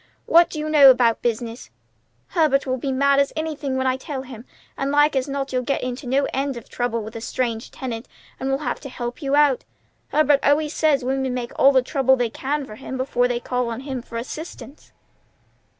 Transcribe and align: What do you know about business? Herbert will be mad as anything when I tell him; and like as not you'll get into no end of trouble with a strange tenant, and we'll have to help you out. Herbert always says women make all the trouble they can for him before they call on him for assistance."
What 0.25 0.49
do 0.49 0.57
you 0.57 0.67
know 0.67 0.89
about 0.89 1.21
business? 1.21 1.69
Herbert 2.29 2.65
will 2.65 2.79
be 2.79 2.91
mad 2.91 3.19
as 3.19 3.31
anything 3.35 3.77
when 3.77 3.85
I 3.85 3.97
tell 3.97 4.23
him; 4.23 4.45
and 4.75 4.89
like 4.91 5.15
as 5.15 5.27
not 5.27 5.53
you'll 5.53 5.61
get 5.61 5.83
into 5.83 6.07
no 6.07 6.27
end 6.33 6.57
of 6.57 6.67
trouble 6.67 7.03
with 7.03 7.15
a 7.15 7.21
strange 7.21 7.69
tenant, 7.69 8.07
and 8.39 8.49
we'll 8.49 8.57
have 8.65 8.79
to 8.79 8.89
help 8.89 9.21
you 9.21 9.35
out. 9.35 9.63
Herbert 10.07 10.39
always 10.41 10.73
says 10.73 11.05
women 11.05 11.35
make 11.35 11.51
all 11.55 11.71
the 11.71 11.83
trouble 11.83 12.15
they 12.15 12.31
can 12.31 12.65
for 12.65 12.77
him 12.77 12.97
before 12.97 13.27
they 13.27 13.39
call 13.39 13.69
on 13.69 13.81
him 13.81 14.01
for 14.01 14.17
assistance." 14.17 14.91